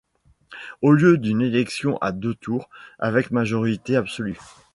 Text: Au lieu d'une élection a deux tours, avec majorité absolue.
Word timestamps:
Au 0.81 0.93
lieu 0.93 1.19
d'une 1.19 1.43
élection 1.43 1.99
a 1.99 2.11
deux 2.11 2.33
tours, 2.33 2.71
avec 2.97 3.29
majorité 3.29 3.95
absolue. 3.95 4.39